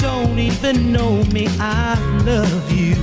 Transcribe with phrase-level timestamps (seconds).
[0.00, 1.46] don't even know me.
[1.58, 2.96] I love you.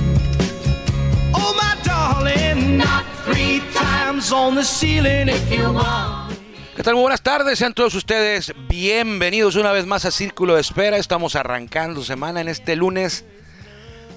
[1.32, 6.36] Oh, my darling, not three times on the ceiling if you want.
[6.74, 6.94] ¿Qué tal?
[6.94, 10.96] Muy buenas tardes, sean todos ustedes bienvenidos una vez más a Círculo de Espera.
[10.96, 13.24] Estamos arrancando semana en este lunes,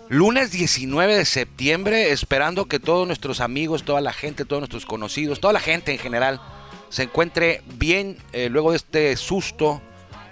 [0.09, 5.39] lunes 19 de septiembre, esperando que todos nuestros amigos, toda la gente, todos nuestros conocidos,
[5.39, 6.39] toda la gente en general
[6.89, 9.81] se encuentre bien eh, luego de este susto.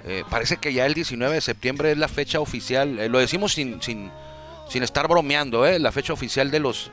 [0.09, 3.53] Eh, parece que ya el 19 de septiembre es la fecha oficial, eh, lo decimos
[3.53, 4.09] sin, sin,
[4.67, 6.89] sin estar bromeando, eh, la fecha oficial de los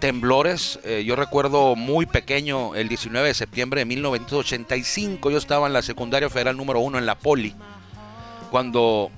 [0.00, 0.80] temblores.
[0.82, 5.30] Eh, yo recuerdo muy pequeño el 19 de septiembre de 1985.
[5.30, 7.54] Yo estaba en la secundaria federal número uno en la Poli.
[8.50, 9.10] Cuando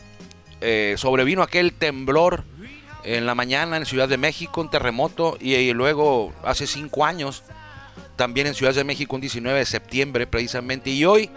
[0.97, 2.43] sobrevino aquel temblor
[3.05, 5.37] en la mañana en Ciudad de México, un terremoto.
[5.41, 7.45] Y luego hace cinco años
[8.17, 10.91] también en Ciudad de México, un 19 de septiembre precisamente.
[10.91, 11.31] Y hoy,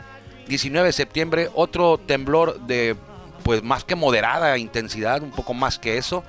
[0.48, 2.96] 19 de septiembre, otro temblor de
[3.44, 6.24] pues más que moderada intensidad, un poco más que eso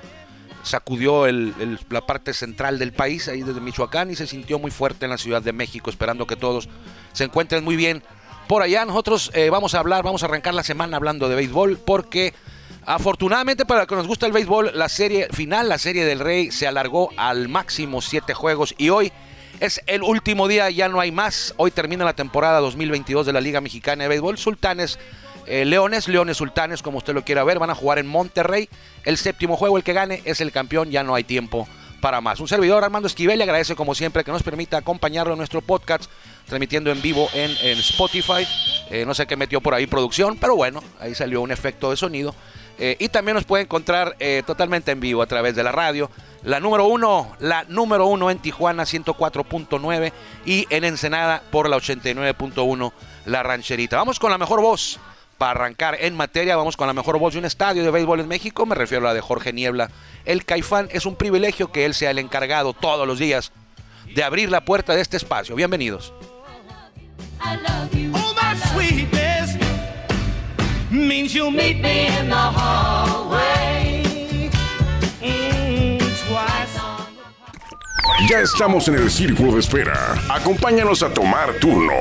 [0.63, 4.71] sacudió el- el- la parte central del país, ahí desde Michoacán, y se sintió muy
[4.71, 6.69] fuerte en la Ciudad de México, esperando que todos
[7.11, 8.01] se encuentren muy bien
[8.47, 8.85] por allá.
[8.85, 12.33] Nosotros eh, vamos a hablar, vamos a arrancar la semana hablando de béisbol, porque
[12.85, 16.51] afortunadamente para los que nos gusta el béisbol, la serie final, la serie del Rey,
[16.51, 19.11] se alargó al máximo siete juegos, y hoy
[19.59, 21.53] es el último día, ya no hay más.
[21.57, 24.37] Hoy termina la temporada 2022 de la Liga Mexicana de Béisbol.
[24.37, 24.99] Sultanes
[25.45, 28.69] eh, Leones, Leones Sultanes, como usted lo quiera ver, van a jugar en Monterrey.
[29.03, 31.67] El séptimo juego, el que gane, es el campeón, ya no hay tiempo
[32.01, 32.39] para más.
[32.39, 36.09] Un servidor, Armando Esquivel, le agradece como siempre que nos permita acompañarlo en nuestro podcast,
[36.47, 38.47] transmitiendo en vivo en, Spotify.
[38.89, 41.97] Eh, no sé qué metió por ahí producción, pero bueno, ahí salió un efecto de
[41.97, 42.35] sonido.
[42.79, 46.09] Eh, y también nos puede encontrar eh, totalmente en vivo a través de la radio.
[46.43, 50.11] La número uno, la número uno en Tijuana 104.9
[50.45, 52.91] y en Ensenada por la 89.1
[53.25, 53.97] La Rancherita.
[53.97, 54.99] Vamos con la mejor voz
[55.37, 58.27] para arrancar en materia, vamos con la mejor voz de un estadio de béisbol en
[58.27, 59.89] México, me refiero a la de Jorge Niebla.
[60.25, 63.51] El Caifán es un privilegio que él sea el encargado todos los días
[64.13, 65.55] de abrir la puerta de este espacio.
[65.55, 66.13] Bienvenidos.
[68.15, 69.32] Oh, my sweetness
[70.93, 74.03] means you'll meet me in the hallway.
[75.21, 75.93] Mm.
[78.29, 80.15] Ya estamos en el círculo de espera.
[80.29, 81.93] Acompáñanos a tomar turno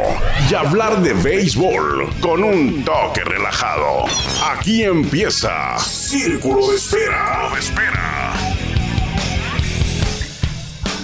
[0.49, 4.05] y hablar de béisbol con un toque relajado.
[4.53, 7.51] Aquí empieza Círculo de Espera.
[7.53, 8.22] De espera.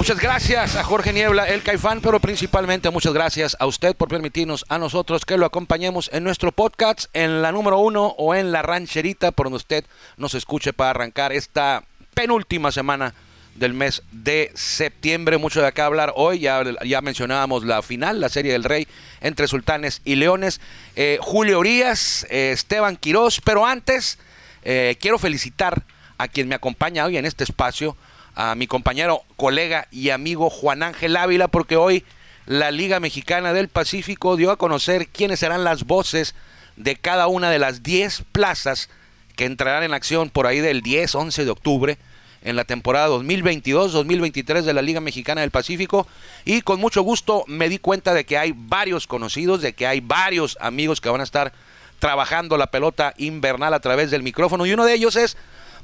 [0.09, 4.65] Muchas gracias a Jorge Niebla, el Caifán, pero principalmente muchas gracias a usted por permitirnos
[4.71, 8.63] a nosotros que lo acompañemos en nuestro podcast, en la número uno o en la
[8.63, 9.85] rancherita, por donde usted
[10.17, 13.13] nos escuche para arrancar esta penúltima semana
[13.55, 15.37] del mes de septiembre.
[15.37, 16.63] Mucho de acá hablar hoy, ya,
[17.03, 18.89] mencionábamos la final, la Serie del Rey
[19.21, 20.63] entre Sultanes y Leones.
[20.97, 24.19] Eh, Julio Urias, eh, Esteban Quirós, pero antes
[24.63, 25.83] eh, quiero felicitar
[26.17, 27.95] a quien me acompaña hoy en este espacio,
[28.39, 32.05] a mi compañero, colega y amigo Juan Ángel Ávila, porque hoy
[32.47, 36.37] la Liga Mexicana del Pacífico dio a conocer quiénes serán las voces
[36.77, 38.91] de cada una de las 10 plazas
[39.35, 41.99] que entrarán en acción por ahí del 10, 11 de octubre
[42.43, 46.07] en la temporada 2022-2023 de la Liga Mexicana del Pacífico.
[46.45, 49.99] Y con mucho gusto me di cuenta de que hay varios conocidos, de que hay
[49.99, 51.53] varios amigos que van a estar
[51.99, 54.65] trabajando la pelota invernal a través del micrófono.
[54.65, 55.37] Y uno de ellos es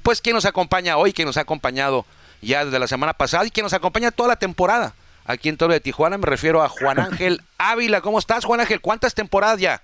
[0.04, 2.06] pues quien nos acompaña hoy, quien nos ha acompañado
[2.44, 4.94] ya desde la semana pasada y quien nos acompaña toda la temporada
[5.26, 8.00] aquí en Toro de Tijuana, me refiero a Juan Ángel Ávila.
[8.02, 8.80] ¿Cómo estás, Juan Ángel?
[8.80, 9.80] ¿Cuántas temporadas ya?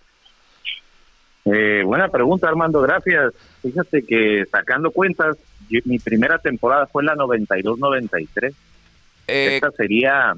[1.47, 3.32] Eh, buena pregunta, Armando, gracias.
[3.62, 5.37] Fíjate que sacando cuentas,
[5.71, 8.54] yo- mi primera temporada fue la 92-93.
[9.27, 10.34] Eh, Esta sería,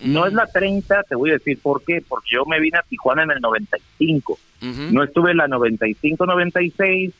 [0.00, 2.82] no es la 30, te voy a decir por qué, porque yo me vine a
[2.82, 4.38] Tijuana en el 95.
[4.62, 4.82] ujú.
[4.92, 7.12] No estuve en la 95-96,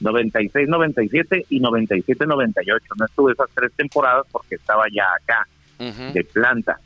[0.00, 2.80] 96-97 y 97-98.
[2.98, 5.46] No estuve esas tres temporadas porque estaba ya acá,
[5.78, 6.12] Ujú.
[6.12, 6.78] de planta.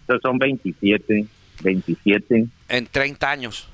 [0.00, 1.26] Entonces son 27,
[1.62, 3.68] 27, En 30 años,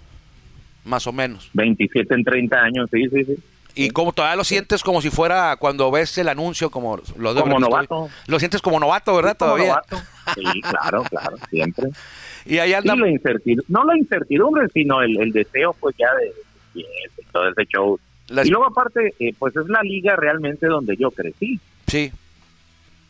[0.85, 1.51] más o menos.
[1.53, 3.37] 27 en 30 años, sí, sí, sí.
[3.75, 7.41] Y como todavía lo sientes como si fuera cuando ves el anuncio, como lo de
[7.41, 8.11] Como novato.
[8.27, 9.35] Lo sientes como novato, ¿verdad?
[9.39, 9.69] Como Todavía.
[9.89, 9.97] novato.
[10.35, 11.89] Sí, claro, claro, siempre.
[12.45, 12.97] Y ahí anda.
[12.97, 16.35] la incertidumbre, no la incertidumbre, sino el, el deseo, pues ya de-
[16.75, 16.85] de
[17.33, 18.01] todo ese show
[18.33, 21.61] Las- Y luego aparte, eh, pues es la liga realmente donde yo crecí.
[21.87, 22.11] Sí,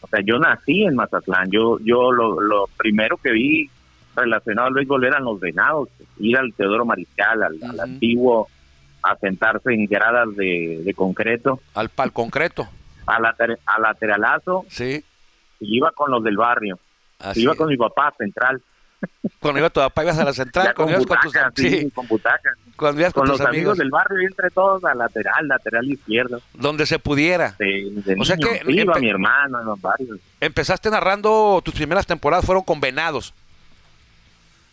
[0.00, 1.48] O sea, yo nací en Mazatlán.
[1.50, 3.70] Yo, yo lo, lo primero que vi
[4.16, 5.88] relacionado al béisbol eran los venados.
[6.18, 8.48] Ir al Teodoro Mariscal, al, antiguo,
[9.04, 12.68] a sentarse en gradas de, de concreto, al pal concreto.
[13.06, 15.04] a, later- a lateralazo, Sí,
[15.60, 16.78] y iba con los del barrio.
[17.20, 17.42] así.
[17.42, 18.60] iba con mi papá central.
[19.40, 21.90] Cuando iba tu papá ibas a la central, Ya cuando ibas con tus sí, sí,
[21.90, 22.50] con butaca.
[22.76, 25.84] cuando ibas con, Con tus los amigos amigos, del barrio entre todos a lateral, lateral
[25.90, 26.40] izquierdo.
[26.54, 27.54] donde se pudiera.
[27.58, 28.48] De, de O sea niño.
[28.50, 30.18] que Sí, iba mi hermano, iban varios.
[30.40, 33.34] Empezaste narrando tus primeras temporadas fueron con Venados.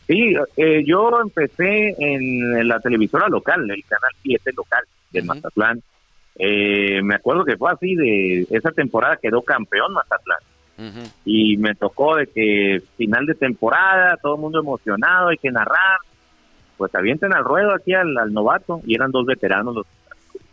[0.08, 5.28] Sí, eh, yo empecé en la televisora local, el canal 7 local de Ujú.
[5.28, 5.82] Mazatlán.
[6.42, 10.40] Eh, me acuerdo que fue así, de esa temporada quedó campeón Mazatlán.
[11.26, 15.98] Y me tocó de que final de temporada, todo el mundo emocionado, hay que narrar.
[16.78, 19.86] Pues avienten al ruedo aquí al, al novato, y eran dos veteranos, los,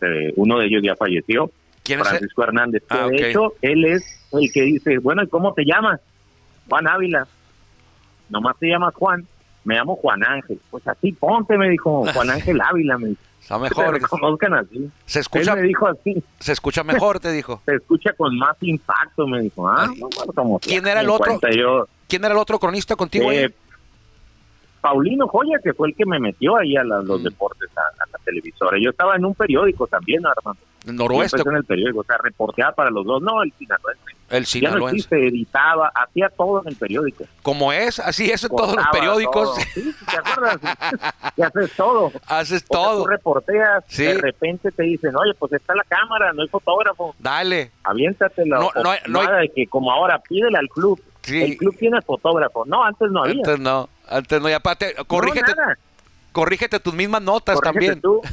[0.01, 1.51] eh, uno de ellos ya falleció,
[1.85, 2.83] ¿Quién es el- Francisco Hernández.
[2.83, 6.01] que Ah, de hecho, él es el que dice, bueno, ¿y cómo te llamas?
[6.69, 7.29] Juan Ávila.
[8.29, 9.25] Nomás te llamas Juan.
[9.67, 10.59] Me llamo Juan Ángel.
[10.71, 12.97] Pues así ponte, me dijo Juan Ángel Ávila.
[12.99, 13.21] Me dijo.
[13.41, 13.95] Está Que te mejor.
[14.01, 14.91] reconozcan así.
[15.05, 16.25] Se Él escucha, me dijo así.
[16.41, 17.61] se escucha mejor, te dijo.
[17.67, 19.69] Se escucha con más impacto, me dijo.
[19.69, 21.39] Ah, no, bueno, como ¿Quién sea, era el otro?
[21.55, 23.29] Yo, ¿Quién era el otro cronista contigo?
[23.31, 23.47] ahí?
[24.87, 27.25] Paulino Joya, que fue el que me metió ahí a la- los Mm.
[27.25, 28.77] deportes, a, a la televisora.
[28.81, 30.61] Yo estaba en un periódico también, Armando.
[30.87, 33.21] El Yo noroeste, en el periódico, o sea, reporteaba para los dos.
[33.21, 34.03] No, el sinaloense.
[34.31, 35.27] el Ya no sinaloense.
[35.29, 37.25] editaba, hacía todo en el periódico.
[37.43, 39.55] Como es, así es en todos los periódicos.
[39.55, 39.65] todo.
[39.75, 40.59] Sí, ¿te acuerdas?
[41.37, 42.13] y haces todo.
[42.29, 43.03] Haces O sea, todo.
[43.03, 44.05] tú reporteas, Sí.
[44.05, 47.73] de repente te dicen, oye, pues está la cámara, no hay fotógrafo, Dale.
[47.83, 48.59] aviéntatela.
[48.61, 51.01] No, no hay- no hay- nada de que como ahora, pídele al club.
[51.23, 51.43] Sí.
[51.43, 52.65] El club tiene fotógrafo.
[52.67, 53.35] No, antes no había.
[53.45, 54.49] Antes no, antes no.
[54.49, 55.53] Y aparte, corrígete,
[56.33, 58.01] corrígete tus mismas notas Corrígete también.
[58.01, 58.21] tú.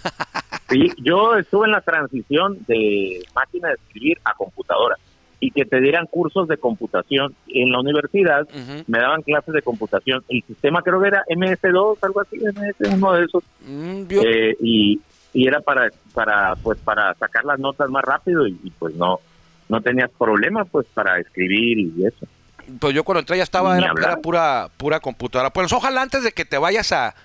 [0.69, 4.95] Sí, yo estuve en la transición de máquina de escribir a computadora
[5.39, 8.47] y que te dieran cursos de computación en la universidad.
[8.87, 10.23] Me daban clases de computación.
[10.29, 13.43] El sistema creo que era MS2, algo así, MS, uno de esos.
[13.67, 15.01] Mm, Eh, y,
[15.33, 19.19] y era para para pues para sacar las notas más rápido y, y, pues no
[19.69, 22.25] no tenías problema pues para escribir y eso.
[22.79, 25.51] Pues yo cuando entré ya estaba, era, era pura, pura computadora.
[25.51, 27.15] Pues ojalá antes de que te vayas a,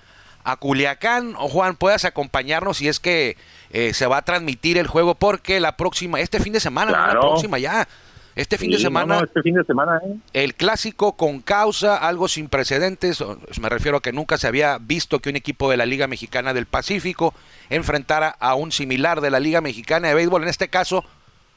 [0.43, 3.37] a Culiacán, o Juan, puedas acompañarnos si es que
[3.71, 6.97] eh, se va a transmitir el juego, porque la próxima, este fin de semana, no
[6.97, 7.21] la Claro.
[7.21, 7.87] próxima ya,
[8.35, 10.15] este fin de semana, no, no, este fin de semana ¿eh?
[10.33, 13.21] el clásico con causa, algo sin precedentes,
[13.59, 16.53] me refiero a que nunca se había visto que un equipo de la Liga Mexicana
[16.53, 17.33] del Pacífico
[17.69, 21.03] enfrentara a un similar de la Liga Mexicana de Béisbol, en este caso,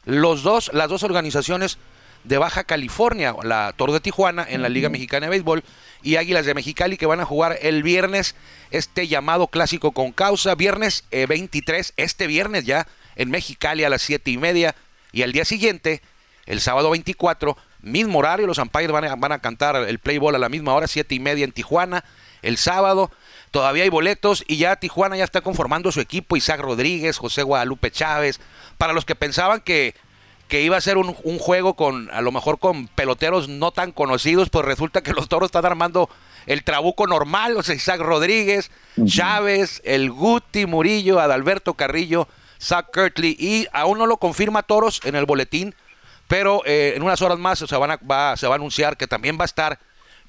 [0.05, 1.79] los dos, las dos organizaciones
[2.25, 5.65] de Baja California, la Toro de Tijuana en la Liga Mexicana de Béisbol
[6.03, 8.35] y Águilas de Mexicali que van a jugar el viernes
[8.71, 12.87] este llamado clásico con causa, viernes eh, 23, este viernes ya
[13.17, 14.75] en Mexicali a las siete y media
[15.13, 16.01] y al día siguiente,
[16.47, 20.35] el sábado 24, mismo horario, los umpires van a, van a cantar el play ball
[20.35, 22.05] a la misma hora, siete y media en Tijuana,
[22.41, 23.11] el sábado.
[23.51, 27.91] Todavía hay boletos y ya Tijuana ya está conformando su equipo, Isaac Rodríguez, José Guadalupe
[27.91, 28.41] Chávez.
[28.79, 29.95] Para los que pensaban que,
[30.49, 33.91] que iba a ser un, un juego con, a lo mejor con peloteros no tan
[33.93, 36.11] conocidos, pues resulta que los toros están armando
[36.47, 38.71] el trabuco normal, o sea, Isaac Rodríguez,
[39.07, 42.29] Chávez, el Guti Murillo, Adalberto Carrillo,
[42.61, 45.75] Zach Kirtley, y aún no lo confirma Toros en el boletín,
[46.29, 49.07] pero eh, en unas horas más se, van a, va- se va a anunciar que
[49.07, 49.79] también va a estar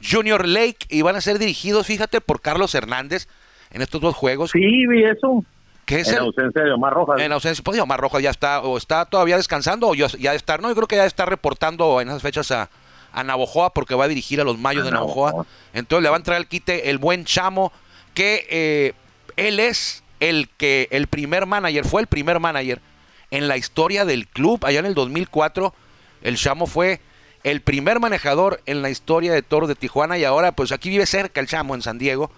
[0.02, 3.28] Junior Lake y van a ser dirigidos, fíjate, por Carlos Hernández
[3.72, 5.44] en estos dos juegos, Sí, vi eso.
[5.86, 7.20] Que es en el, ausencia de Omar Rojas.
[7.20, 10.58] en ausencia, pues Omar Rojas ya está, o está todavía descansando, o ya, ya está,
[10.58, 12.70] no, yo creo que ya está reportando en esas fechas a,
[13.12, 15.32] a Navojoa, porque va a dirigir a los Mayos A de Navojoa.
[15.32, 15.46] Navojoa.
[15.74, 17.72] Entonces le va a entrar al quite el buen Chamo,
[18.14, 18.94] que eh,
[19.36, 22.80] él es el que, el primer manager, fue el primer manager
[23.32, 25.74] en la historia del club, allá en el 2004,
[26.22, 27.02] el Chamo fue
[27.44, 31.06] el primer manejador en la historia de Toros de Tijuana y ahora pues aquí vive
[31.06, 32.32] cerca el Chamo en San Diego.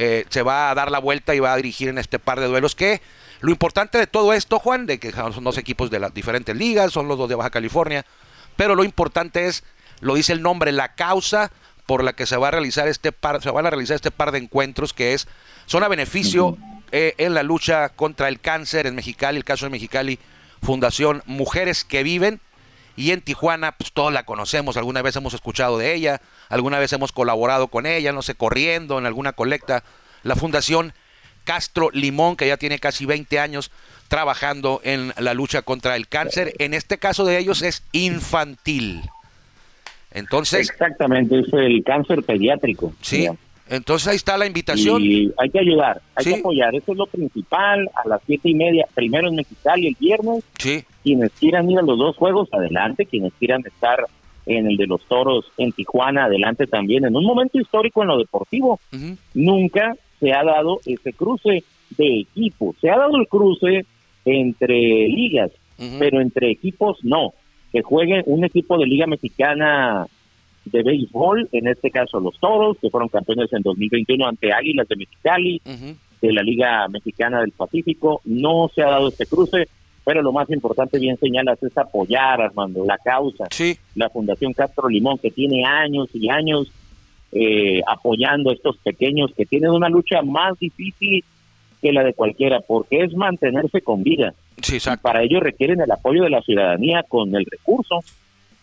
[0.00, 2.46] Eh, se va a dar la vuelta y va a dirigir en este par de
[2.46, 3.02] duelos que
[3.40, 6.92] lo importante de todo esto, Juan, de que son dos equipos de las diferentes ligas,
[6.92, 8.06] son los dos de Baja California,
[8.54, 9.64] pero lo importante es,
[10.00, 11.50] lo dice el nombre, la causa
[11.84, 14.30] por la que se va a realizar este par, se van a realizar este par
[14.30, 15.26] de encuentros que es
[15.66, 16.56] son a beneficio
[16.92, 20.20] eh, en la lucha contra el cáncer en Mexicali, el caso de Mexicali,
[20.62, 22.40] Fundación Mujeres que Viven,
[22.98, 26.92] y en Tijuana, pues todos la conocemos, alguna vez hemos escuchado de ella, alguna vez
[26.92, 29.84] hemos colaborado con ella, no sé, corriendo en alguna colecta.
[30.24, 30.92] La Fundación
[31.44, 33.70] Castro Limón, que ya tiene casi 20 años
[34.08, 36.54] trabajando en la lucha contra el cáncer.
[36.58, 39.02] En este caso de ellos es infantil.
[40.10, 42.92] Entonces, Exactamente, es el cáncer pediátrico.
[43.00, 43.28] Sí,
[43.70, 45.02] Entonces ahí está la invitación.
[45.02, 46.32] Y hay que ayudar, hay Sí.
[46.32, 46.74] que apoyar.
[46.74, 47.86] Eso es lo principal.
[48.02, 50.42] A las siete y media, primero en Mexicali el viernes.
[50.58, 53.06] Sí, Quienes quieran ir a los dos juegos, adelante.
[53.06, 54.04] Quienes quieran estar
[54.44, 57.06] en el de los toros en Tijuana, adelante también.
[57.06, 58.78] En un momento histórico en lo deportivo,
[59.32, 61.64] nunca se ha dado ese cruce
[61.96, 62.76] de equipos.
[62.82, 63.86] Se ha dado el cruce
[64.26, 65.50] entre ligas,
[65.98, 67.32] pero entre equipos no.
[67.72, 70.06] Que juegue un equipo de Liga Mexicana
[70.66, 74.96] de béisbol, en este caso los Toros, que fueron campeones en 2021 ante Águilas de
[74.96, 75.62] Mexicali,
[76.20, 78.20] de la Liga Mexicana del Pacífico.
[78.26, 79.68] No se ha dado este cruce,
[80.08, 83.44] pero lo más importante, bien señalas, es apoyar, Armando, la causa.
[83.50, 86.72] Sí, La Fundación Castro Limón, que tiene años y años
[87.30, 91.22] eh, apoyando a estos pequeños que tienen una lucha más difícil
[91.82, 94.32] que la de cualquiera, porque es mantenerse con vida.
[94.62, 98.02] sí, para ello requieren el apoyo de la ciudadanía con el recurso.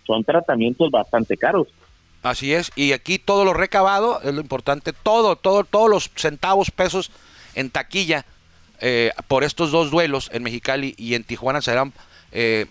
[0.07, 1.67] Son tratamientos bastante caros.
[2.23, 2.71] Así es.
[2.75, 4.93] Y aquí todo lo recabado es lo importante.
[4.93, 7.11] Todo, todo, todos los centavos, pesos
[7.53, 8.25] en taquilla
[8.79, 11.94] eh, por estos dos duelos en Mexicali y en Tijuana serán
[12.32, 12.65] eh,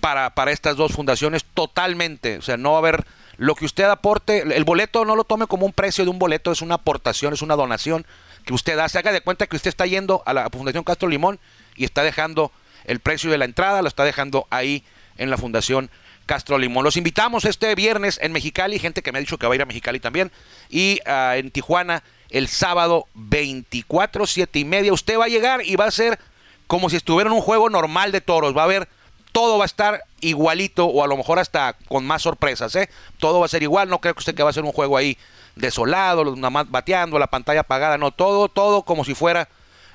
[0.00, 2.38] para, para estas dos fundaciones totalmente.
[2.38, 3.04] O sea, no va a haber
[3.36, 4.42] lo que usted aporte.
[4.42, 7.42] El boleto no lo tome como un precio de un boleto, es una aportación, es
[7.42, 8.06] una donación
[8.44, 8.88] que usted da.
[8.88, 11.38] Se haga de cuenta que usted está yendo a la Fundación Castro Limón
[11.76, 12.52] y está dejando
[12.84, 14.84] el precio de la entrada, lo está dejando ahí
[15.18, 15.90] en la Fundación
[16.26, 16.84] Castro Limón.
[16.84, 19.62] Los invitamos este viernes en Mexicali, gente que me ha dicho que va a ir
[19.62, 20.30] a Mexicali también,
[20.68, 24.92] y ah, en Tijuana el sábado 24, 7 y media.
[24.92, 26.18] Usted va a llegar y va a ser
[26.66, 28.56] como si estuviera en un juego normal de toros.
[28.56, 28.88] Va a haber,
[29.32, 32.74] todo va a estar igualito o a lo mejor hasta con más sorpresas.
[32.76, 32.88] ¿eh?
[33.18, 33.88] Todo va a ser igual.
[33.88, 35.16] No creo que usted que va a ser un juego ahí
[35.54, 37.98] desolado, nada más bateando, la pantalla apagada.
[37.98, 39.48] No, todo, todo como si fuera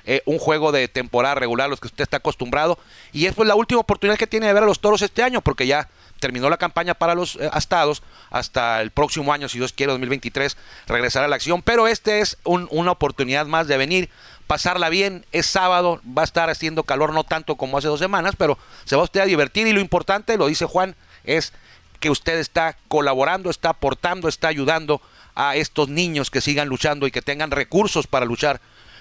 [0.04, 2.78] eh, un juego de temporada regular, los que usted está acostumbrado.
[3.12, 5.40] Y es pues la última oportunidad que tiene de ver a los toros este año,
[5.40, 5.88] porque ya
[6.22, 8.02] terminó la campaña para los eh, astados.
[8.30, 11.62] Hasta el próximo año, si Dios quiere, 2023, regresar a la acción.
[11.62, 14.08] Pero este es un- una oportunidad más de venir,
[14.46, 15.26] pasarla bien.
[15.32, 18.94] Es sábado, va a estar haciendo calor, no tanto como hace dos semanas, pero se
[18.94, 19.66] va usted a divertir.
[19.66, 21.52] Y lo importante, lo dice Juan, es
[21.98, 25.02] que usted está colaborando, está aportando, está ayudando
[25.34, 28.60] a estos niños que sigan luchando y que tengan recursos para luchar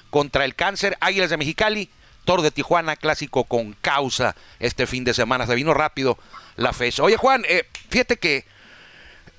[0.09, 0.97] contra el cáncer.
[0.99, 1.89] Águilas de Mexicali,
[2.25, 5.47] Toro de Tijuana, clásico con causa este fin de semana.
[5.47, 6.17] Se vino rápido
[6.55, 7.03] la fecha.
[7.03, 8.45] Oye, Juan, eh, fíjate que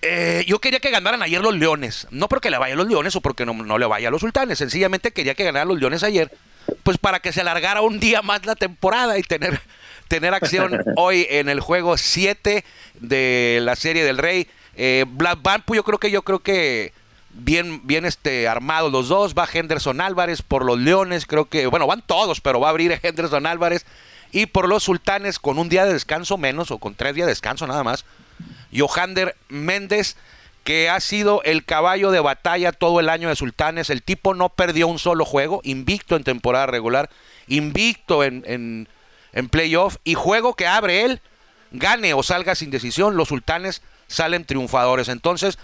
[0.03, 2.09] eh, yo quería que ganaran ayer los Leones.
[2.11, 4.21] No porque le vaya a los Leones o porque no, no le vaya a los
[4.21, 4.59] Sultanes.
[4.59, 6.31] Sencillamente quería que ganaran los Leones ayer.
[6.83, 9.61] Pues para que se alargara un día más la temporada y tener,
[10.09, 12.65] tener acción hoy en el juego 7
[13.01, 14.49] de la Serie del Rey.
[14.77, 16.93] Eh, Black Bampu, yo creo que yo creo que
[17.33, 19.35] bien, bien este, armados los dos.
[19.35, 21.27] Va Henderson Álvarez por los Leones.
[21.27, 23.87] Creo que, bueno, van todos, pero va a abrir Henderson Álvarez.
[24.31, 27.33] Y por los Sultanes con un día de descanso menos o con tres días de
[27.33, 28.05] descanso nada más.
[28.75, 30.17] Johander Méndez,
[30.65, 33.91] que ha sido el caballo de batalla todo el año de Sultanes.
[33.91, 37.11] El tipo no perdió un solo juego, invicto en temporada regular,
[37.47, 38.89] invicto en, en,
[39.35, 41.21] en playoff y juego que abre él,
[41.71, 45.09] gane o salga sin decisión, los Sultanes salen triunfadores.
[45.09, 45.59] Entonces,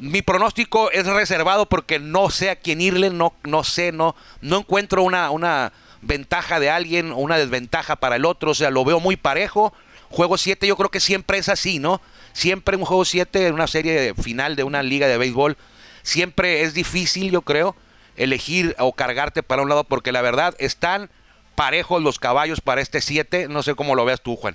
[0.00, 4.58] mi pronóstico es reservado porque no sé a quién irle, no, no sé, no, no
[4.58, 8.84] encuentro una, una ventaja de alguien o una desventaja para el otro, o sea, lo
[8.84, 9.72] veo muy parejo.
[10.08, 12.00] Juego 7 yo creo que siempre es así, ¿no?
[12.32, 15.56] Siempre un juego 7 en una serie final de una liga de béisbol,
[16.02, 17.76] siempre es difícil, yo creo,
[18.16, 21.10] elegir o cargarte para un lado porque la verdad están
[21.54, 24.54] parejos los caballos para este 7, no sé cómo lo veas tú, Juan.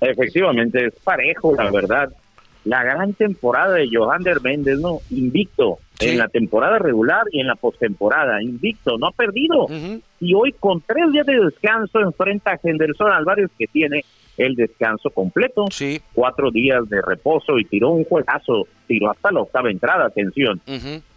[0.00, 2.12] Efectivamente, es parejo, la verdad.
[2.64, 4.98] La gran temporada de Johander Méndez, ¿no?
[5.10, 6.08] Invicto Sí.
[6.08, 8.42] en la temporada regular y en la postemporada.
[8.42, 9.66] Invicto, no ha perdido.
[10.20, 14.04] Y hoy, con tres días de descanso, enfrenta a Henderson Álvarez, que tiene
[14.36, 15.66] el descanso completo.
[15.70, 16.00] Sí.
[16.12, 18.66] Cuatro días de reposo y tiró un juegazo.
[18.88, 20.60] Tiró hasta la octava entrada, atención.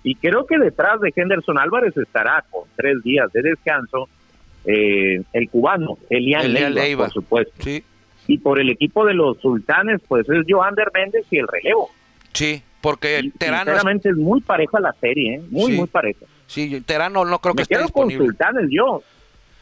[0.04, 4.08] Y creo que detrás de Henderson Álvarez estará con tres días de descanso
[4.66, 7.04] eh, el cubano, Elian Elian Leiva, Leiva.
[7.06, 7.54] por supuesto.
[7.64, 7.84] Sí,
[8.28, 11.90] Y por el equipo de los sultanes, pues es Joander Méndez y el relevo.
[12.34, 15.42] sí, porque Y, Terano, es- sinceramente es muy pareja la serie, ¿eh?
[15.50, 15.78] muy, Sí.
[15.78, 16.26] muy pareja.
[16.48, 18.26] sí, Terano no creo que Me esté quedo con disponible.
[18.28, 19.02] sultanes yo.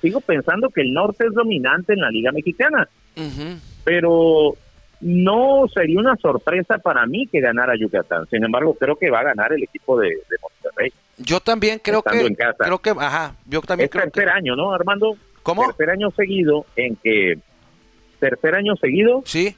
[0.02, 2.90] Sigo pensando que el norte es dominante en la Liga Mexicana,
[3.84, 4.54] pero
[5.02, 8.26] no sería una sorpresa para mí que ganara Yucatán.
[8.30, 10.92] Sin embargo, creo que va a ganar el equipo de, de Monterrey.
[11.18, 12.64] Yo también creo que en casa.
[12.66, 15.16] creo que ajá, yo también Es creo que tercer año, ¿no, Armando?
[15.44, 15.66] ¿Cómo?
[15.68, 17.38] Tercer año seguido en que...
[18.30, 19.56] Tercer año seguido Sí,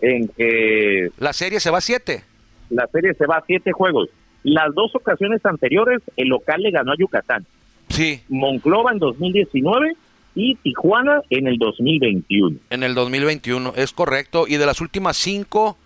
[0.00, 2.24] en que la serie se va a 7.
[2.70, 4.08] la serie se va a siete juegos.
[4.44, 7.44] Las dos ocasiones anteriores, el local le ganó a Yucatán.
[7.88, 9.94] Sí, Monclova en 2019
[10.34, 12.56] y Tijuana en el 2021.
[12.70, 14.46] en el 2021, es correcto.
[14.48, 15.76] Y de las últimas cinco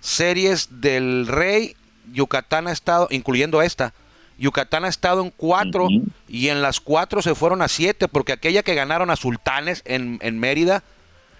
[0.00, 1.74] series del Rey,
[2.12, 3.94] Yucatán ha estado, incluyendo esta,
[4.38, 5.88] Yucatán ha estado en cuatro
[6.28, 10.18] y en las cuatro se fueron a siete, porque aquella que ganaron a Sultanes en,
[10.22, 10.82] en Mérida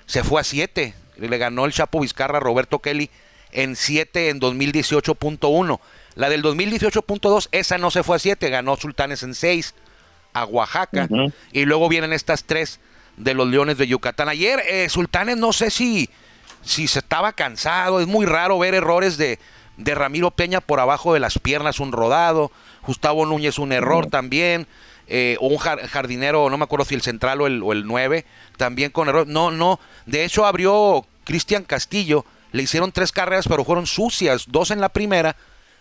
[0.06, 0.94] se fue a siete.
[1.16, 3.10] Le ganó el Chapo Vizcarra a Roberto Kelly
[3.52, 5.80] en siete en 2018.1.
[6.16, 9.74] La del 2018.2, esa no se fue a siete, ganó Sultanes en seis
[10.32, 11.08] a Oaxaca.
[11.52, 12.80] Y luego vienen estas tres
[13.16, 14.28] de los Leones de Yucatán.
[14.28, 16.10] Ayer eh, Sultanes no sé si,
[16.62, 18.00] si se estaba cansado.
[18.00, 19.38] Es muy raro ver errores de,
[19.76, 22.50] de Ramiro Peña por abajo de las piernas, un rodado.
[22.86, 24.66] Gustavo Núñez un error también.
[25.08, 27.86] Eh, o un jar- jardinero, no me acuerdo si el central o el, o el
[27.86, 28.24] 9,
[28.56, 29.26] también con error.
[29.26, 29.78] No, no.
[30.06, 32.24] De hecho abrió Cristian Castillo.
[32.52, 34.44] Le hicieron tres carreras, pero fueron sucias.
[34.48, 35.36] Dos en la primera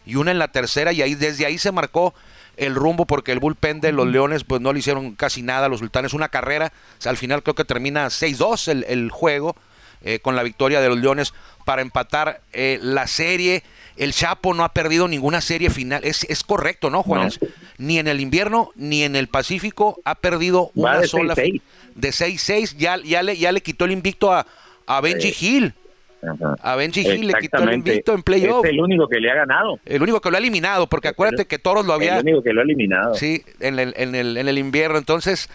[0.06, 0.92] y una en la tercera.
[0.92, 2.14] Y ahí desde ahí se marcó
[2.58, 5.70] el rumbo porque el bullpen de los Leones pues no le hicieron casi nada a
[5.70, 6.14] los Sultanes.
[6.14, 9.56] Una carrera, o sea, al final creo que termina 6-2 el, el juego
[10.02, 13.64] eh, con la victoria de los Leones para empatar eh, la serie.
[13.96, 16.04] El Chapo no ha perdido ninguna serie final.
[16.04, 17.40] Es, es correcto, ¿no, Juanes?
[17.78, 21.44] Ni en el invierno ni en el Pacífico ha perdido una de sola 6-6.
[21.52, 21.62] fi-
[21.96, 22.76] de 6-6.
[22.78, 24.46] Ya, ya, le, ya le quitó el invicto a,
[24.86, 25.74] a Benji Hill.
[26.22, 26.56] Ajá.
[26.62, 28.64] A Benji Hill le quitó el invicto en playoff.
[28.64, 29.80] Es el único que le ha ganado.
[29.86, 32.16] El único que lo ha eliminado, porque acuérdate que Toros lo había...
[32.18, 33.14] El único que lo ha eliminado.
[33.16, 34.98] Sí, en el, en el, en el invierno.
[34.98, 35.50] Entonces,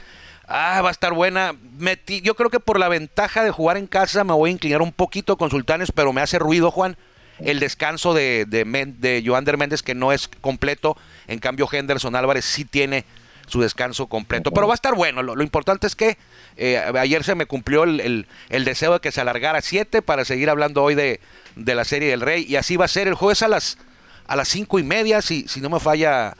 [0.47, 1.55] ah, va a estar buena.
[1.79, 4.83] Metí- yo creo que por la ventaja de jugar en casa me voy a inclinar
[4.83, 6.97] un poquito con Sultanes, pero me hace ruido, Juan,
[7.41, 10.97] el descanso de, de, Joander Méndez, que no es completo.
[11.27, 13.05] En cambio, Henderson Álvarez sí tiene
[13.47, 14.51] su descanso completo.
[14.53, 15.23] Pero va a estar bueno.
[15.23, 16.19] Lo, importante es que
[16.57, 20.25] eh, ayer se me cumplió el, el- el deseo de que se alargara 7 para
[20.25, 21.21] seguir hablando hoy de,
[21.57, 22.45] de la Serie del Rey.
[22.49, 23.79] Y así va a ser el jueves a las
[24.27, 26.37] a las cinco y media, si, si no me falla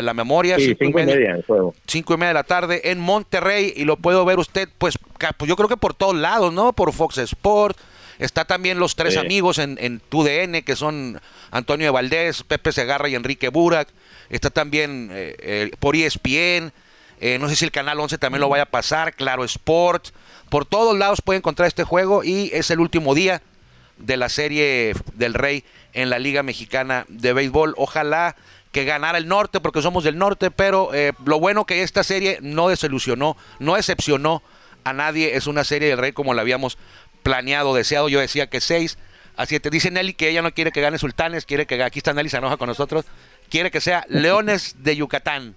[0.00, 0.56] la memoria.
[0.56, 1.16] Sí, cinco y cinco y media.
[1.16, 1.74] media el juego.
[1.86, 4.98] 5 y media de la tarde en Monterrey y lo puedo ver usted, pues,
[5.36, 6.72] pues yo creo que por todos lados, ¿no?
[6.72, 7.76] Por Fox Sport.
[8.18, 9.18] Está también los tres Sí.
[9.20, 11.20] amigos en, en TUDN, que son
[11.50, 13.88] Antonio de Valdés, Pepe Segarra y Enrique Burak.
[14.30, 16.72] Está también eh, eh, por ESPN.
[17.20, 19.14] eh, no sé si el Canal 11 también lo vaya a pasar.
[19.14, 20.08] Claro Sport.
[20.48, 23.42] Por todos lados puede encontrar este juego y es el último día
[23.98, 27.74] de la serie del Rey en la Liga Mexicana de Béisbol.
[27.76, 28.36] Ojalá
[28.72, 32.38] que ganara el norte, porque somos del norte, pero eh, lo bueno que esta serie
[32.40, 34.42] no desilusionó, no decepcionó
[34.84, 35.36] a nadie.
[35.36, 36.78] Es una serie del Rey como la habíamos
[37.22, 38.08] planeado, deseado.
[38.08, 38.98] Yo decía que 6
[39.36, 39.70] a 7.
[39.70, 42.38] Dice Nelly que ella no quiere que gane Sultanes, quiere que aquí está Nelly se
[42.38, 43.04] enoja con nosotros,
[43.50, 45.54] quiere que sea Leones de Yucatán.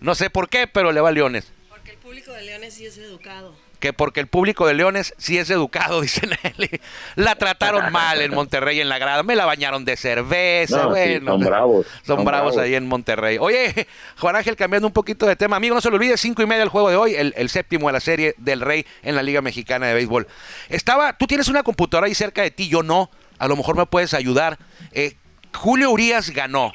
[0.00, 1.52] No sé por qué, pero le va a Leones.
[1.68, 3.54] Porque el público de Leones sí es educado.
[3.84, 6.80] Que porque el público de Leones sí es educado, dice Nelly.
[7.16, 10.88] La trataron mal en Monterrey en la grada, me la bañaron de cerveza, No, sí,
[10.88, 11.32] bueno.
[11.32, 12.56] son bravos, Son, son bravos, bravos.
[12.64, 13.36] ahí en Monterrey.
[13.38, 13.86] Oye,
[14.18, 16.62] Juan Ángel, cambiando un poquito de tema, amigo, no se lo olvide, cinco y media
[16.62, 19.42] el juego de hoy, el, el séptimo de la serie del Rey en la Liga
[19.42, 20.26] Mexicana de Béisbol.
[20.70, 23.84] Estaba, tú tienes una computadora ahí cerca de ti, yo no, a lo mejor me
[23.84, 24.58] puedes ayudar.
[24.92, 25.14] Eh,
[25.52, 26.72] Julio Urias ganó,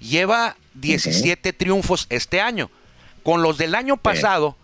[0.00, 2.72] lleva 17 triunfos este año.
[3.22, 4.56] Con los del año pasado,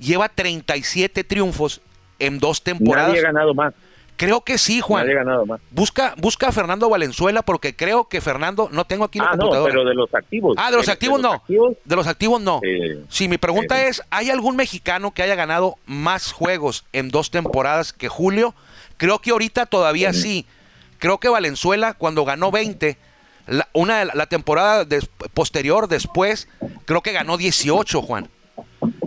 [0.00, 1.80] lleva 37 triunfos
[2.18, 3.10] en dos temporadas.
[3.10, 3.72] Nadie ha ganado más.
[4.16, 5.04] Creo que sí, Juan.
[5.06, 5.60] Nadie ha ganado más.
[5.70, 9.38] Busca, busca a Fernando Valenzuela porque creo que Fernando, no tengo aquí la Ah, no,
[9.44, 9.72] computadora.
[9.72, 10.56] pero de los activos.
[10.58, 11.32] ah, de los activos no.
[11.32, 12.60] activos, de los activos no.
[12.62, 17.08] eh, Sí, mi pregunta eh, es, ¿hay algún mexicano que haya ganado más juegos en
[17.08, 18.54] dos temporadas que Julio?
[18.98, 20.44] Creo que ahorita todavía sí.
[20.98, 22.98] Creo que Valenzuela cuando ganó 20,
[23.46, 26.46] la, una la, la temporada des- posterior después,
[26.84, 28.28] creo que ganó 18, Juan.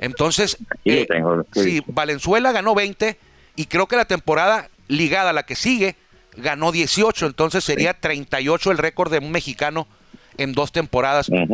[0.03, 1.63] Entonces, eh, tengo, sí.
[1.63, 3.17] sí, Valenzuela ganó 20
[3.55, 5.95] y creo que la temporada ligada a la que sigue
[6.35, 9.87] ganó 18, entonces sería 38 el récord de un mexicano
[10.37, 11.29] en dos temporadas.
[11.29, 11.47] en,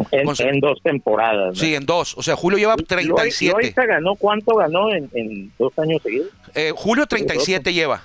[0.61, 1.49] dos temporadas.
[1.49, 1.55] ¿no?
[1.55, 2.17] Sí, en dos.
[2.17, 3.51] O sea, Julio lleva Loaiza- 37.
[3.53, 6.29] Loaiza ganó, ¿cuánto ganó en, en dos años seguidos?
[6.55, 8.01] Eh, Julio 37 lleva.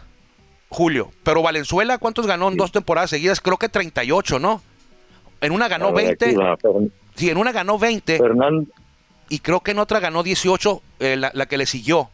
[0.68, 1.12] Julio.
[1.22, 3.40] Pero Valenzuela, ¿cuántos ganó en dos temporadas seguidas?
[3.40, 4.60] Creo que 38, ¿no?
[5.40, 6.26] En una ganó A ver, 20.
[6.26, 8.66] aquí va, Fer- Sí, en una ganó 20 Fernando,
[9.28, 12.10] y creo que en otra ganó 18, eh, la, la que le siguió.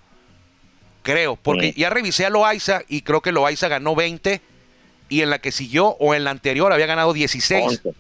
[1.03, 1.81] Creo, porque Sí.
[1.81, 4.41] ya revisé a Loaiza y creo que Loaiza ganó 20
[5.09, 7.95] y en la que siguió o en la anterior había ganado 16, 11,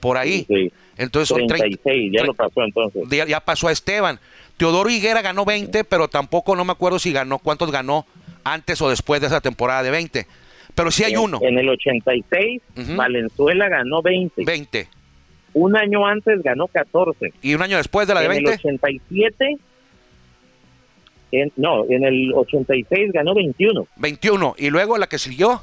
[0.00, 0.46] por ahí.
[0.48, 3.02] sí, Entonces son 30 36, ya lo pasó entonces.
[3.10, 4.20] ya, ya pasó a Esteban.
[4.56, 8.06] Teodoro Higuera ganó 20, pero tampoco no me acuerdo si ganó, cuántos ganó
[8.44, 10.26] antes o después de esa temporada de 20.
[10.76, 12.94] Pero sí hay En- uno, En el 86, Ujú.
[12.96, 14.44] Valenzuela ganó 20.
[14.44, 14.88] 20.
[15.54, 17.32] Un año antes ganó 14.
[17.42, 19.56] Y un año después de la de en el 20, 87,
[21.32, 23.86] en- no, en el 86 ganó 21.
[23.96, 24.54] 21.
[24.58, 25.62] Y luego la que siguió,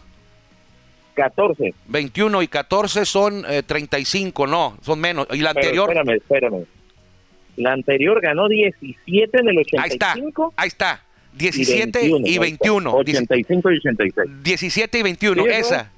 [1.16, 1.74] 14.
[1.88, 5.28] 21 y 14 son eh, 35, no, son menos.
[5.32, 6.66] Y la Pero anterior, espérame, espérame.
[7.58, 10.54] La anterior ganó 17 en el ahí está, 85.
[10.56, 11.04] ahí está.
[11.36, 12.42] y 17 y 21.
[12.42, 12.94] 21.
[12.96, 14.44] 85 y 86.
[14.44, 15.92] 17 y 21, Sí, esa.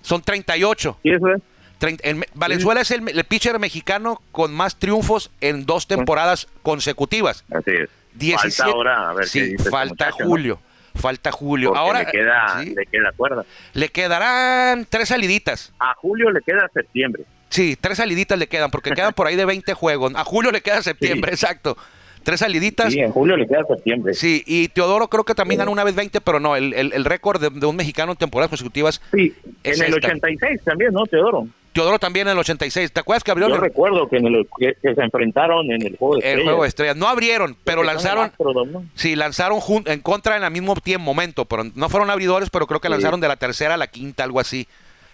[0.00, 0.98] Son 38.
[1.02, 1.42] ¿Sí eso es?
[1.80, 6.46] Trein- en Me- Valenzuela es el, el pitcher mexicano con más triunfos en dos temporadas
[6.62, 7.44] consecutivas.
[7.52, 7.88] Así es.
[8.14, 10.10] 17 Falta ahora, a ver qué sí, dice este falta.
[10.12, 10.60] Julio.
[10.94, 11.68] Falta Julio.
[11.70, 13.44] Porque Ahora le queda, sí, le queda cuerda.
[13.74, 15.72] le quedarán tres saliditas.
[15.78, 17.24] A Julio le queda septiembre.
[17.48, 20.12] Sí, tres saliditas le quedan, porque quedan por ahí de 20 juegos.
[20.16, 21.76] A Julio le queda septiembre, exacto.
[22.22, 22.92] Tres saliditas.
[22.92, 24.12] Sí, en julio le queda septiembre.
[24.12, 27.04] Sí, y Teodoro creo que también ganó una vez 20, pero no, el, el- el
[27.06, 29.32] récord de, de un mexicano en temporadas consecutivas, Sí,
[29.64, 30.08] Es en el esta.
[30.08, 31.46] 86 también, ¿no, Teodoro?
[31.72, 32.90] Teodoro también en el 86.
[32.92, 35.80] ¿Te acuerdas que abrieron Yo el, recuerdo que, en el, que, que se enfrentaron en
[35.86, 36.44] el juego de el estrellas.
[36.44, 36.96] juego de estrellas?
[36.96, 38.84] No abrieron, pero lanzaron, el Astrodome, ¿no?
[38.94, 42.66] sí, lanzaron jun- en contra en el mismo tiempo, momento, pero no fueron abridores, pero
[42.66, 42.92] creo que Sí.
[42.92, 44.66] lanzaron de la tercera a la quinta, algo así,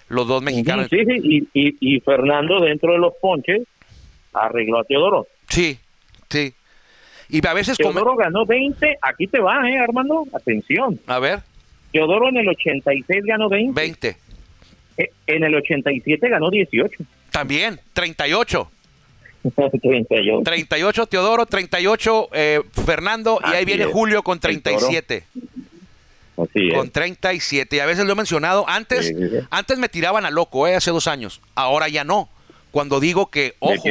[0.09, 0.87] los dos mexicanos.
[0.89, 3.63] Sí, sí, y, y, y Fernando dentro de los ponches
[4.33, 5.27] arregló a Teodoro.
[5.49, 5.79] Sí,
[6.31, 6.55] sí.
[7.29, 7.77] Y a veces...
[7.77, 10.25] come- Teodoro ganó 20, aquí te va, ¿eh, Armando?
[10.33, 10.99] Atención.
[11.07, 11.41] A ver,
[11.93, 14.17] Teodoro en el 86 ganó 20, 20.
[15.27, 17.03] En el 87 ganó 18.
[17.31, 18.71] También, 38.
[19.55, 20.41] 38.
[20.45, 23.91] 38 Teodoro, 38 eh, Fernando, y ahí viene es.
[23.91, 24.79] Julio con El toro.
[24.79, 25.25] 37.
[26.37, 26.75] Así es.
[26.75, 27.77] Con 37.
[27.77, 28.69] Y a veces lo he mencionado.
[28.69, 29.37] Antes, Sí, sí, sí.
[29.51, 30.75] antes me tiraban a loco, ¿eh?
[30.75, 31.41] hace dos años.
[31.55, 32.29] Ahora ya no.
[32.71, 33.85] Cuando digo que, ojo,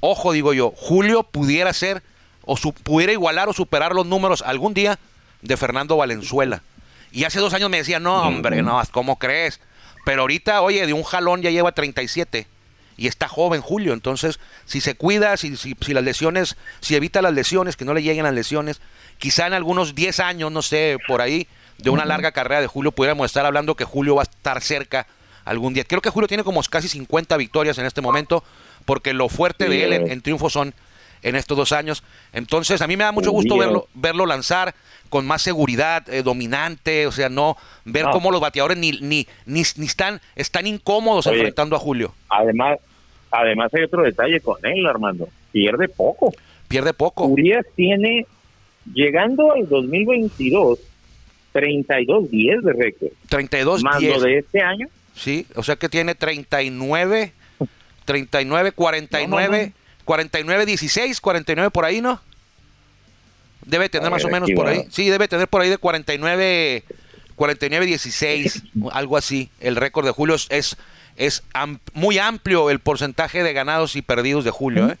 [0.00, 2.02] ojo, digo yo, Julio pudiera ser,
[2.44, 4.98] o su- pudiera igualar o superar los números algún día
[5.42, 6.62] de Fernando Valenzuela.
[7.10, 9.60] Y hace dos años me decían, no, hombre, no, ¿cómo crees?
[10.04, 12.46] Pero ahorita, oye, de un jalón ya lleva 37
[12.96, 13.92] y está joven Julio.
[13.92, 17.94] Entonces, si se cuida, si, si, si las lesiones, si evita las lesiones, que no
[17.94, 18.80] le lleguen las lesiones,
[19.18, 21.46] quizá en algunos 10 años, no sé, por ahí,
[21.78, 25.06] de una larga carrera de Julio, pudiéramos estar hablando que Julio va a estar cerca
[25.44, 25.84] algún día.
[25.84, 28.44] Creo que Julio tiene como casi 50 victorias en este momento,
[28.84, 30.74] porque lo fuerte de él en, en triunfos son
[31.22, 32.02] en estos dos años.
[32.32, 34.74] Entonces, a mí me da mucho gusto verlo, verlo lanzar
[35.08, 38.10] con más seguridad, eh, dominante, o sea, no ver No.
[38.12, 41.36] cómo los bateadores ni, ni, ni, ni están, están incómodos Oye.
[41.38, 42.14] enfrentando a Julio.
[42.28, 42.78] Además,
[43.30, 45.28] además hay otro detalle con él, Armando.
[45.52, 46.32] Pierde poco.
[46.68, 47.24] Pierde poco.
[47.26, 48.24] Urias tiene,
[48.94, 50.78] llegando al 2022,
[51.52, 53.10] 32-10 de récord.
[53.28, 54.16] 32 Más 10.
[54.16, 57.32] lo de este año, Sí, o sea que tiene 39
[58.04, 59.72] 39 49
[60.06, 60.30] No, no, no.
[60.44, 62.20] 49 16, 49 por ahí, ¿no?
[63.66, 64.70] Debe tener A más o menos por va.
[64.70, 64.84] ahí.
[64.90, 66.84] Sí, debe tener por ahí de 49
[67.36, 69.50] 49 16, algo así.
[69.60, 70.76] El récord de Julio es
[71.16, 71.42] es,
[71.92, 74.96] muy amplio el porcentaje de ganados y perdidos de Julio, ¿eh?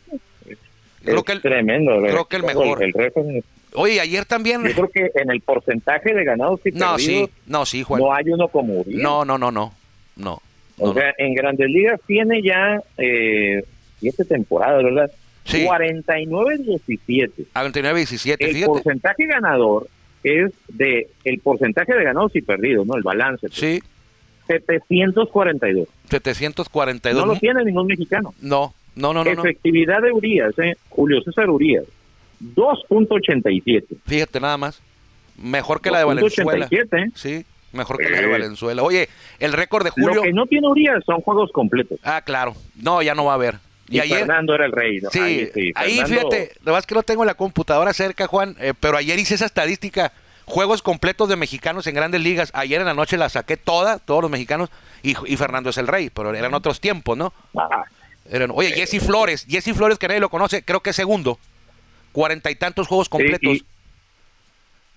[1.02, 1.98] Creo es que el- tremendo.
[2.02, 2.82] creo que el mejor.
[2.82, 3.26] El, récord,
[3.74, 7.30] Oye, ayer también yo creo que en el porcentaje de ganados y No, sí, perdidos
[7.46, 8.02] no, sí, Juan.
[8.02, 8.82] no hay uno como.
[8.86, 9.72] No, no, no, no.
[10.16, 10.42] No.
[10.76, 13.64] O no, sea, en Grandes Ligas tiene ya eh,
[14.00, 15.10] siete temporadas, ¿verdad?
[15.44, 15.64] Sí.
[15.64, 17.46] 49-17.
[17.54, 18.72] A 29 17, El fíjate.
[18.72, 19.88] porcentaje ganador
[20.22, 22.94] es de el porcentaje de ganados y perdidos, ¿no?
[22.96, 23.48] El balance.
[23.48, 23.80] pues, Sí,
[24.46, 25.88] 742.
[26.10, 27.26] 742.
[27.26, 28.34] No lo tiene ningún mexicano.
[28.40, 29.40] No, no, no, no, no.
[29.42, 30.76] Efectividad de Urias, ¿eh?
[30.88, 31.84] Julio César Urias,
[32.54, 33.84] 2.87.
[34.06, 34.80] Fíjate nada más.
[35.36, 36.68] Mejor que la de Valenzuela.
[36.68, 37.10] 2.87, ¿eh?
[37.14, 38.30] Sí, mejor que la de Eh.
[38.30, 38.82] Valenzuela.
[38.82, 39.08] Oye,
[39.38, 40.22] el récord de Lo Julio.
[40.22, 41.98] que no tiene Urias son juegos completos.
[42.02, 42.54] Ah, claro.
[42.76, 43.56] No, ya no va a haber.
[43.90, 44.18] Y, Y, ayer.
[44.20, 45.00] Fernando era el rey.
[45.00, 45.10] ¿no?
[45.10, 48.96] Sí, Ahí, ahí, sí, Fernando- fíjate, que no tengo la computadora cerca, Juan, eh, pero
[48.96, 50.12] ayer hice esa estadística.
[50.46, 52.50] Juegos completos de mexicanos en grandes ligas.
[52.54, 54.70] Ayer en la noche la saqué toda, todos los mexicanos,
[55.02, 57.32] y, y Fernando es el rey, pero eran otros tiempos, ¿no?
[57.56, 57.84] Ah,
[58.28, 61.38] Eran- oye, Jesse Flores, Jesse Flores que nadie lo conoce, creo que es segundo.
[62.12, 63.56] Cuarenta y tantos juegos completos.
[63.56, 63.64] y-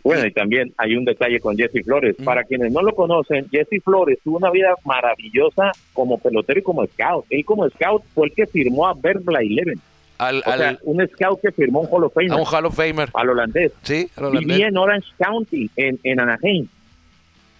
[0.03, 2.15] Bueno, y también hay un detalle con Jesse Flores.
[2.25, 6.85] Para quienes no lo conocen, Jesse Flores tuvo una vida maravillosa como pelotero y como
[6.87, 7.25] scout.
[7.29, 9.79] Él como scout fue el que firmó a Bert Blyleven.
[10.17, 12.65] al, O al- sea, un scout que firmó un Hall of Fame a un Hall
[12.65, 13.09] of Famer.
[13.13, 13.71] al holandés.
[13.83, 14.47] Sí, al holandés.
[14.47, 16.67] Vivía en Orange County, en, en Anaheim.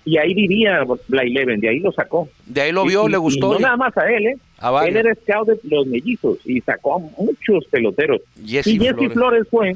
[0.06, 2.27] Y ahí vivía Blyleven, de ahí lo sacó.
[2.45, 3.51] De ahí lo vio, Y- le gustó.
[3.51, 4.36] Y no nada más a él, ¿eh?
[4.60, 4.86] A.
[4.86, 8.19] Él era scout de los mellizos y sacó a muchos peloteros.
[8.45, 9.13] Jesse y Jesse Flores.
[9.13, 9.47] Flores.
[9.49, 9.75] fue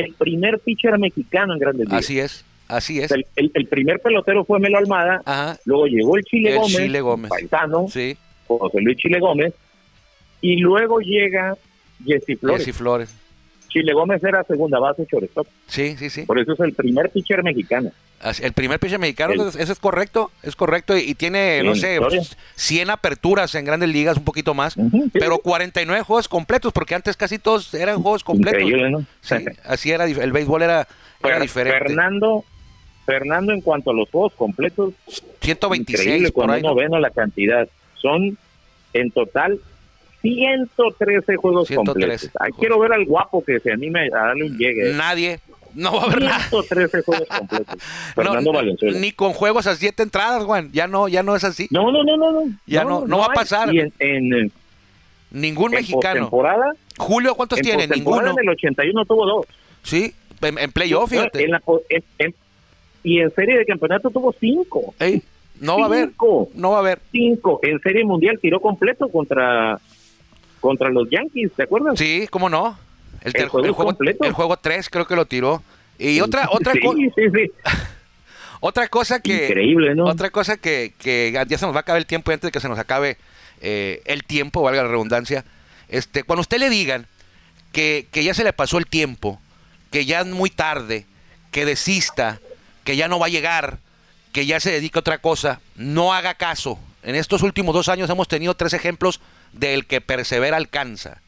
[0.00, 2.00] el primer pitcher mexicano en Grandes Ligas.
[2.04, 3.10] Así es, así es.
[3.10, 5.58] El, el- el primer pelotero fue Melo Almada, Ajá.
[5.64, 7.30] luego llegó el Chile El Gómez, Chile Gómez.
[7.30, 9.54] paisano, Sí, José Luis Chile Gómez,
[10.40, 11.56] y luego llega
[12.04, 12.64] Jesse Flores.
[12.64, 13.14] Jesse Flores.
[13.68, 16.22] Chile Gómez era segunda base shortstop, Sí, sí, sí.
[16.22, 17.90] por eso es el primer pitcher mexicano.
[18.40, 20.96] El primer pitcher mexicano, El- eso es correcto, es correcto.
[20.96, 22.22] Y, y tiene, no sé, historia.
[22.54, 24.76] 100 aperturas en grandes ligas, un poquito más.
[24.76, 25.10] Ujú, sí.
[25.12, 28.62] Pero 49 juegos completos, porque antes casi todos eran juegos completos.
[28.62, 29.04] Increíble, ¿no?
[29.20, 30.88] Sí, así era, el béisbol era,
[31.22, 31.78] era Fer- diferente.
[31.88, 32.44] Fernando,
[33.04, 34.94] Fernando en cuanto a los juegos completos,
[35.40, 36.86] 126 increíble por cuando ahí.
[36.86, 37.00] uno ¿no?
[37.00, 37.68] la cantidad.
[38.00, 38.38] Son
[38.94, 39.60] en total
[40.22, 42.30] 113 juegos 113 completos.
[42.38, 42.58] Juegos.
[42.58, 44.92] quiero ver al guapo que se anime a darle un llegue.
[44.94, 45.40] Nadie.
[45.74, 46.40] No va a haber nada.
[46.50, 47.76] 113 juegos completos.
[47.76, 48.98] No, Fernando Valenzuela.
[48.98, 50.70] ni con juegos a siete entradas, Juan.
[50.72, 51.68] Ya no, ya no es así.
[51.70, 52.42] No, no, no, no, no.
[52.66, 53.74] Ya no- no va a pasar.
[53.74, 54.52] Y en, en,
[55.30, 56.30] Ningún en mexicano.
[56.30, 57.86] postemporada, Julio, ¿cuántos en tiene?
[57.88, 58.30] Ninguno.
[58.30, 59.46] en el 81 tuvo dos.
[59.82, 61.42] Sí, en, en playoff, fíjate.
[61.44, 61.62] En la
[63.02, 64.94] y en serie de campeonato tuvo cinco.
[64.98, 65.22] Ey,
[65.60, 66.08] no va a haber.
[66.08, 66.48] Cinco.
[66.54, 67.00] No va a haber.
[67.12, 67.60] Cinco.
[67.62, 69.78] En serie mundial tiró completo contra
[70.60, 71.98] contra los Yankees, ¿te acuerdas?
[71.98, 72.78] Sí, ¿cómo no?
[73.24, 75.62] El, juego el juego, el juego 3 creo que lo tiró.
[75.98, 77.50] Y otra otra sí, co- sí, sí.
[78.60, 80.04] otra cosa que Increíble, ¿no?
[80.04, 82.52] otra cosa que, que ya se nos va a acabar el tiempo y antes de
[82.52, 83.16] que se nos acabe
[83.60, 85.44] eh, el tiempo, valga la redundancia,
[85.88, 87.06] este, cuando usted le digan
[87.72, 89.40] que, que ya se le pasó el tiempo,
[89.90, 91.06] que ya es muy tarde,
[91.50, 92.40] que desista,
[92.84, 93.78] que ya no va a llegar,
[94.32, 96.78] que ya se dedica a otra cosa, no haga caso.
[97.02, 99.20] En estos últimos dos años hemos tenido tres ejemplos
[99.52, 101.20] del que persevera alcanza.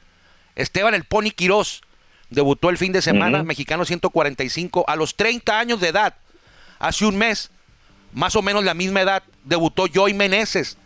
[0.57, 1.83] Esteban el Pony Quirós
[2.31, 6.15] debutó el fin de semana, mexicano 145, a los 30 años de edad.
[6.79, 7.51] Hace un mes,
[8.13, 10.77] más o menos la misma edad, debutó Joy Meneses,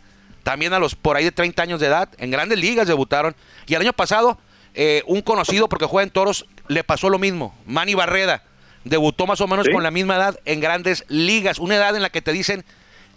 [0.43, 2.09] también a los por ahí de 30 años de edad.
[2.17, 3.35] En grandes ligas debutaron.
[3.67, 4.39] Y el año pasado,
[4.73, 7.55] eh, un conocido porque juega en toros, le pasó lo mismo.
[7.65, 8.43] Manny Barreda
[8.83, 9.71] debutó más o menos Sí.
[9.71, 11.59] con la misma edad en grandes ligas.
[11.59, 12.63] Una edad en la que te dicen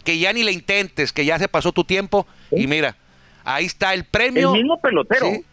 [0.03, 2.27] que ya ni le intentes, que ya se pasó tu tiempo.
[2.51, 2.95] Y mira,
[3.43, 4.51] ahí está el El premio.
[4.53, 5.25] mismo pelotero.
[5.31, 5.45] Sí.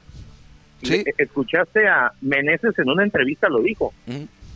[0.82, 1.04] Sí.
[1.18, 3.92] Escuchaste a Meneses en una entrevista, lo dijo.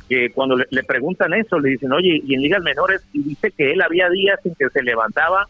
[0.09, 3.51] Que cuando le, le preguntan eso, le dicen, oye, y en ligas menores, y dice
[3.51, 5.47] que él había días en que se levantaba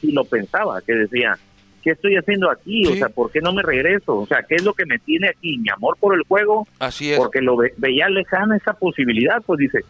[0.00, 1.36] y lo pensaba, que decía,
[1.82, 2.86] ¿qué estoy haciendo aquí?
[2.86, 4.16] O sea, ¿por qué no me regreso?
[4.16, 5.58] O sea, ¿qué es lo que me tiene aquí?
[5.58, 7.18] Mi amor por el juego, Así es.
[7.18, 9.80] porque lo ve- veía lejana esa posibilidad, pues dice,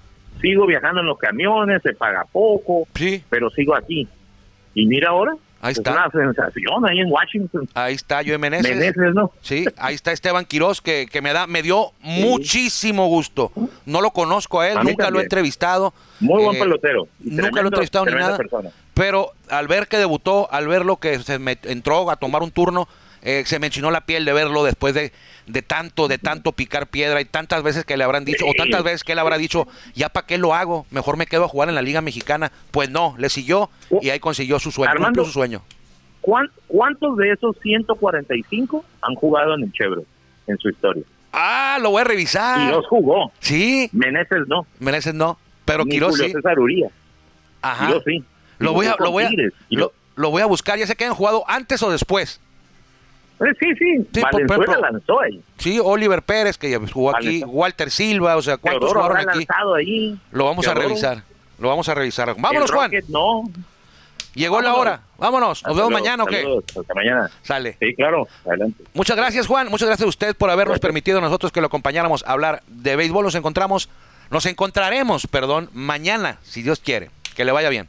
[0.41, 4.09] sigo viajando en los camiones, se paga poco, Sí, pero sigo aquí.
[4.75, 5.91] Y mira ahora, Ahí es está.
[5.93, 7.69] una sensación ahí en Washington.
[7.75, 8.77] ahí está Joey Meneses.
[8.77, 9.33] Meneses, ¿no?
[9.43, 13.51] Sí, ahí está Esteban Quirós, que, que me da, me dio muchísimo gusto.
[13.85, 15.93] No lo conozco a él, A nunca lo he entrevistado.
[16.21, 17.09] Muy buen Eh, pelotero.
[17.21, 18.37] Nunca lo he entrevistado ni nada.
[18.37, 18.71] persona.
[18.95, 22.51] Pero al ver que debutó, al ver lo que se me entró a tomar un
[22.51, 22.89] turno,
[23.23, 25.13] eh, se me enchinó la piel de verlo después de,
[25.47, 28.83] de tanto, de tanto picar piedra y tantas veces que le habrán dicho, o tantas
[28.83, 31.69] veces que él habrá dicho, ya para qué lo hago, mejor me quedo a jugar
[31.69, 32.53] en la Liga Mexicana.
[32.71, 35.63] Pues no, le siguió y ahí consiguió su sueño, Armando, su sueño.
[36.21, 40.07] ¿Cuán- ¿Cuántos de esos 145 han jugado en el Chevrolet
[40.47, 41.03] en su historia?
[41.33, 42.71] Ah, lo voy a revisar.
[42.73, 43.33] Los jugó.
[43.41, 44.67] Sí, Meneses no.
[44.79, 46.33] Mereces no, pero Ni Quirós Julio sí.
[46.33, 46.89] César Uría.
[47.63, 47.93] Ajá.
[48.07, 48.25] Sí.
[48.59, 49.31] Lo voy a, lo voy a,
[50.17, 50.79] lo voy a buscar.
[50.79, 52.41] Ya sé que han jugado antes o después.
[53.41, 54.09] Eh, sí, sí.
[54.13, 55.43] Sí, por Valenzuela ejemplo, lanzó ahí.
[55.59, 57.53] Sí, Oliver Pérez, que jugó aquí, Valenzuela.
[57.53, 59.47] Walter Silva, o sea, ¿cuántos Teodoro jugaron aquí?
[59.77, 60.19] ahí.
[60.33, 61.23] Lo vamos a revisar.
[61.59, 62.35] Lo vamos a revisar.
[62.39, 62.91] Vámonos, Juan.
[63.09, 63.45] No.
[64.35, 65.01] Llegó la hora.
[65.17, 65.65] Vámonos.
[65.67, 66.47] Nos vemos mañana, ¿o qué?
[66.69, 67.29] Hasta mañana.
[67.43, 67.77] Sale.
[67.81, 68.29] Sí, claro.
[68.47, 68.85] Adelante.
[68.95, 69.69] Muchas gracias, Juan.
[69.69, 70.83] Muchas gracias a usted por habernos Gracias.
[70.87, 73.25] permitido a nosotros que lo acompañáramos a hablar de béisbol.
[73.25, 73.89] Nos encontramos,
[74.31, 77.11] nos encontraremos, perdón, mañana, si Dios quiere.
[77.35, 77.89] Que le vaya bien.